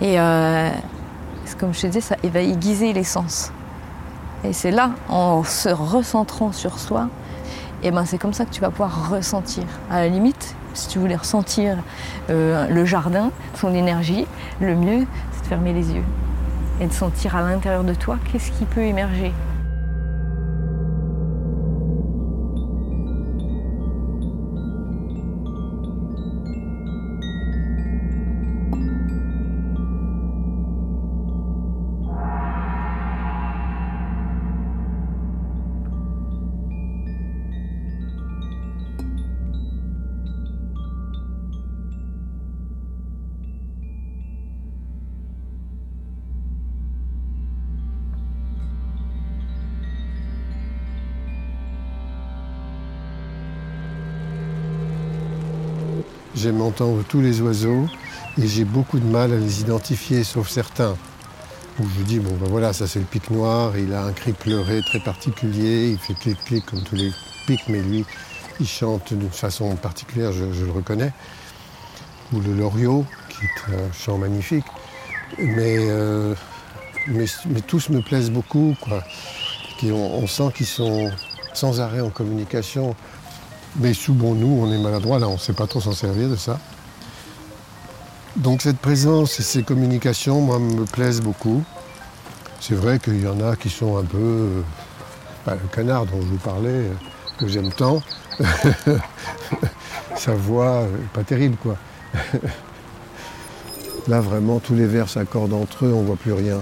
Et 0.00 0.20
euh, 0.20 0.70
comme 1.58 1.72
je 1.72 1.82
te 1.82 1.86
disais, 1.86 2.00
ça 2.00 2.16
va 2.22 2.40
aiguiser 2.40 2.92
les 2.92 3.04
sens. 3.04 3.52
Et 4.44 4.52
c'est 4.52 4.70
là, 4.70 4.90
en 5.08 5.44
se 5.44 5.68
recentrant 5.68 6.52
sur 6.52 6.78
soi, 6.78 7.08
et 7.82 7.90
ben 7.90 8.04
c'est 8.04 8.18
comme 8.18 8.32
ça 8.32 8.44
que 8.44 8.50
tu 8.50 8.60
vas 8.60 8.70
pouvoir 8.70 9.10
ressentir. 9.10 9.64
À 9.90 10.00
la 10.00 10.08
limite, 10.08 10.54
si 10.74 10.88
tu 10.88 10.98
voulais 10.98 11.16
ressentir 11.16 11.78
euh, 12.30 12.66
le 12.68 12.84
jardin, 12.84 13.30
son 13.54 13.74
énergie, 13.74 14.26
le 14.60 14.74
mieux, 14.74 15.06
c'est 15.32 15.42
de 15.42 15.46
fermer 15.46 15.72
les 15.72 15.92
yeux 15.92 16.04
et 16.80 16.86
de 16.86 16.92
sentir 16.92 17.36
à 17.36 17.42
l'intérieur 17.42 17.84
de 17.84 17.94
toi 17.94 18.18
qu'est-ce 18.30 18.50
qui 18.52 18.64
peut 18.64 18.82
émerger, 18.82 19.32
J'aime 56.42 56.60
entendre 56.60 57.04
tous 57.08 57.20
les 57.20 57.40
oiseaux 57.40 57.86
et 58.36 58.48
j'ai 58.48 58.64
beaucoup 58.64 58.98
de 58.98 59.06
mal 59.06 59.32
à 59.32 59.36
les 59.36 59.60
identifier, 59.60 60.24
sauf 60.24 60.48
certains. 60.48 60.96
Où 61.78 61.84
je 61.96 62.02
dis, 62.02 62.18
bon 62.18 62.34
ben 62.34 62.48
voilà, 62.48 62.72
ça 62.72 62.88
c'est 62.88 62.98
le 62.98 63.04
pic 63.04 63.30
noir, 63.30 63.78
il 63.78 63.94
a 63.94 64.02
un 64.06 64.12
cri 64.12 64.32
pleuré 64.32 64.80
très 64.82 64.98
particulier, 64.98 65.90
il 65.90 65.98
fait 65.98 66.14
clic-clic 66.14 66.66
comme 66.66 66.82
tous 66.82 66.96
les 66.96 67.12
pics, 67.46 67.68
mais 67.68 67.80
lui, 67.80 68.04
il 68.58 68.66
chante 68.66 69.12
d'une 69.12 69.30
façon 69.30 69.76
particulière, 69.76 70.32
je, 70.32 70.64
le 70.64 70.72
reconnais. 70.72 71.12
Ou 72.32 72.40
le 72.40 72.54
loriot, 72.54 73.06
qui 73.28 73.44
est 73.44 73.74
un 73.76 73.92
chant 73.92 74.18
magnifique. 74.18 74.66
Mais, 75.38 75.76
euh, 75.78 76.34
mais, 77.06 77.26
tous 77.68 77.88
me 77.88 78.02
plaisent 78.02 78.32
beaucoup, 78.32 78.74
quoi. 78.80 79.04
on, 79.84 80.26
sent 80.26 80.50
qu'ils 80.56 80.66
sont 80.66 81.08
sans 81.54 81.80
arrêt 81.80 82.00
en 82.00 82.10
communication. 82.10 82.96
Mais 83.76 83.94
souvent, 83.94 84.34
nous, 84.34 84.60
on 84.60 84.70
est 84.70 84.78
maladroit, 84.78 85.18
là, 85.18 85.28
on 85.28 85.34
ne 85.34 85.38
sait 85.38 85.54
pas 85.54 85.66
trop 85.66 85.80
s'en 85.80 85.92
servir 85.92 86.28
de 86.28 86.36
ça. 86.36 86.58
Donc 88.36 88.62
cette 88.62 88.78
présence 88.78 89.38
et 89.40 89.42
ces 89.42 89.62
communications, 89.62 90.40
moi, 90.40 90.58
me 90.58 90.84
plaisent 90.84 91.20
beaucoup. 91.20 91.62
C'est 92.60 92.74
vrai 92.74 92.98
qu'il 92.98 93.22
y 93.22 93.26
en 93.26 93.40
a 93.40 93.56
qui 93.56 93.70
sont 93.70 93.96
un 93.96 94.04
peu... 94.04 94.18
Euh, 94.18 94.62
bah, 95.44 95.56
le 95.60 95.68
canard 95.74 96.06
dont 96.06 96.20
je 96.20 96.26
vous 96.26 96.36
parlais, 96.36 96.68
euh, 96.68 96.92
que 97.38 97.48
j'aime 97.48 97.72
tant, 97.72 98.00
sa 100.16 100.34
voix 100.34 100.82
n'est 100.82 101.08
pas 101.12 101.24
terrible, 101.24 101.56
quoi. 101.56 101.76
Là, 104.08 104.20
vraiment, 104.20 104.60
tous 104.60 104.74
les 104.74 104.86
vers 104.86 105.08
s'accordent 105.08 105.54
entre 105.54 105.86
eux, 105.86 105.92
on 105.92 106.02
ne 106.02 106.06
voit 106.06 106.16
plus 106.16 106.32
rien. 106.32 106.60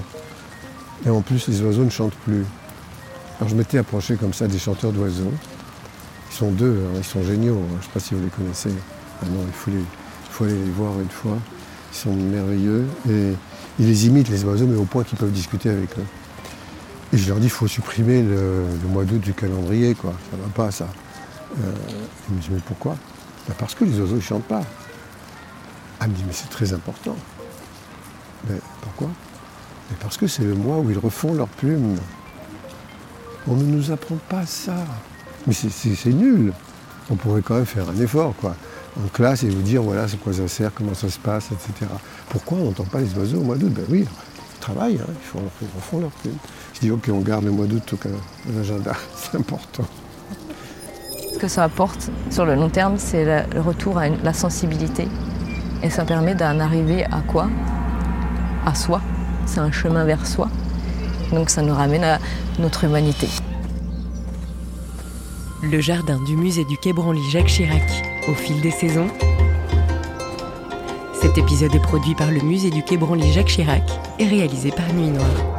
Et 1.07 1.11
en 1.11 1.23
plus, 1.23 1.49
les 1.49 1.63
oiseaux 1.63 1.85
ne 1.85 1.91
chantent 1.91 2.15
plus. 2.25 2.45
Alors 3.39 3.49
je 3.49 3.55
m'étais 3.55 3.79
approché 3.79 4.17
comme 4.17 4.35
ça 4.35 4.47
des 4.47 4.59
chanteurs 4.59 4.93
d'oiseaux. 4.93 5.33
Ils 6.31 6.37
sont 6.37 6.51
deux, 6.53 6.85
hein, 6.87 6.97
ils 6.99 7.05
sont 7.05 7.23
géniaux. 7.23 7.59
Hein. 7.59 7.69
Je 7.73 7.77
ne 7.77 7.83
sais 7.83 7.89
pas 7.93 8.01
si 8.01 8.15
vous 8.15 8.23
les 8.23 8.31
connaissez. 8.31 8.73
Ah 9.23 9.27
non, 9.27 9.45
il 9.47 9.53
faut, 9.53 9.71
les, 9.71 9.85
faut 10.31 10.45
aller 10.45 10.55
les 10.55 10.71
voir 10.71 10.99
une 11.01 11.09
fois. 11.09 11.37
Ils 11.93 11.97
sont 11.97 12.15
merveilleux 12.15 12.87
et 13.09 13.33
ils 13.79 13.87
les 13.87 14.07
imitent, 14.07 14.29
les 14.29 14.45
oiseaux, 14.45 14.67
mais 14.67 14.77
au 14.77 14.85
point 14.85 15.03
qu'ils 15.03 15.19
peuvent 15.19 15.33
discuter 15.33 15.71
avec 15.71 15.91
eux. 15.99 16.05
Et 17.13 17.19
je 17.19 17.29
leur 17.29 17.39
dis, 17.39 17.47
il 17.47 17.51
faut 17.51 17.67
supprimer 17.67 18.23
le, 18.23 18.65
mois 18.89 19.05
d'août 19.05 19.19
du 19.19 19.35
calendrier, 19.35 19.95
quoi. 19.95 20.15
Ça 20.31 20.37
ne 20.37 20.43
va 20.43 20.49
pas, 20.49 20.71
ça. 20.71 20.87
Euh, 21.59 21.73
ils 22.29 22.37
me 22.37 22.41
disent, 22.41 22.51
mais 22.53 22.61
pourquoi? 22.65 22.97
Ben, 23.49 23.55
Parce 23.59 23.75
que 23.75 23.85
les 23.85 23.99
oiseaux 23.99 24.15
ne 24.15 24.21
chantent 24.21 24.45
pas. 24.45 24.63
Ah, 25.99 26.07
me 26.07 26.15
dit, 26.15 26.23
mais 26.25 26.33
c'est 26.33 26.49
très 26.49 26.73
important. 26.73 27.17
Mais 28.49 28.59
pourquoi? 28.81 29.09
Mais 29.91 29.97
Parce 30.01 30.17
que 30.17 30.29
c'est 30.29 30.45
le 30.45 30.55
mois 30.55 30.79
où 30.79 30.89
ils 30.91 30.99
refont 30.99 31.35
leurs 31.35 31.49
plumes. 31.49 31.97
On 33.49 33.57
ne 33.57 33.65
nous 33.65 33.91
apprend 33.91 34.19
pas 34.29 34.47
ça. 34.47 34.77
Mais 35.47 35.53
c'est 35.53 36.13
nul. 36.13 36.53
On 37.11 37.17
pourrait 37.17 37.43
quand 37.43 37.57
même 37.57 37.67
faire 37.67 37.89
un 37.89 38.01
effort, 38.01 38.35
quoi 38.41 38.55
en 38.99 39.09
classe 39.09 39.43
et 39.45 39.49
vous 39.49 39.63
dire 39.63 39.83
voilà 39.83 40.09
c'est 40.09 40.19
quoi 40.19 40.33
ça 40.33 40.49
sert, 40.49 40.73
comment 40.75 40.95
ça 40.95 41.09
se 41.09 41.19
passe, 41.19 41.49
etc. 41.53 41.91
Pourquoi 42.29 42.59
on 42.59 42.65
n'entend 42.65 42.85
pas 42.85 43.01
les 43.01 43.13
oiseaux 43.15 43.39
au 43.39 43.45
mois 43.45 43.57
d'août? 43.57 43.73
Ben 43.73 43.85
oui, 43.89 44.05
ils 44.07 44.61
travaillent, 44.61 44.99
hein, 44.99 45.07
ils, 45.09 45.27
font, 45.27 45.43
ils 45.63 45.81
font 45.81 46.01
leur 46.01 46.11
plume. 46.11 46.37
Je 46.75 46.81
dis 46.81 46.91
ok 46.91 47.09
on 47.13 47.21
garde 47.21 47.45
le 47.45 47.51
mois 47.51 47.67
d'août 47.67 47.95
au 47.95 48.53
l'agenda, 48.57 48.93
c'est 49.15 49.39
important. 49.39 49.85
Ce 51.33 51.39
que 51.39 51.49
ça 51.49 51.65
apporte 51.65 52.11
sur 52.31 52.45
le 52.45 52.55
long 52.55 52.69
terme, 52.69 52.97
c'est 52.99 53.25
le 53.25 53.61
retour 53.61 53.99
à 53.99 54.09
la 54.09 54.33
sensibilité. 54.33 55.09
Et 55.83 55.89
ça 55.89 56.05
permet 56.05 56.35
d'en 56.35 56.61
arriver 56.61 57.05
à 57.05 57.23
quoi? 57.27 57.49
À 58.67 58.75
soi. 58.75 59.01
C'est 59.47 59.61
un 59.61 59.73
chemin 59.73 60.05
vers 60.05 60.27
soi. 60.27 60.51
Donc 61.33 61.49
ça 61.49 61.63
nous 61.63 61.75
ramène 61.75 62.05
à 62.05 62.19
notre 62.59 62.85
humanité. 62.85 63.29
Le 65.63 65.79
jardin 65.79 66.19
du 66.19 66.39
musée 66.39 66.65
du 66.65 66.79
Quai 66.79 66.95
Branly 66.95 67.29
Jacques 67.29 67.49
Chirac 67.49 67.83
au 68.29 68.35
fil 68.35 68.63
des 68.63 68.71
saisons. 68.71 69.09
Cet 71.13 71.37
épisode 71.37 71.75
est 71.75 71.83
produit 71.83 72.15
par 72.15 72.31
le 72.31 72.41
musée 72.41 72.71
du 72.71 72.83
Quai 72.83 72.97
Branly 72.97 73.31
Jacques 73.31 73.49
Chirac 73.49 73.83
et 74.19 74.27
réalisé 74.27 74.71
par 74.71 74.91
Nuit 74.95 75.11
Noire. 75.11 75.50